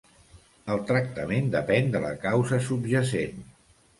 [0.75, 3.45] El tractament depèn de la causa subjacent.